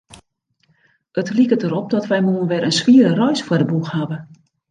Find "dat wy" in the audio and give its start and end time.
1.93-2.19